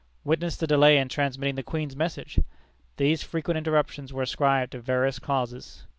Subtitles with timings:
[0.23, 2.39] Witness the delay in transmitting the Queen's message!
[2.97, 5.85] These frequent interruptions were ascribed to various causes.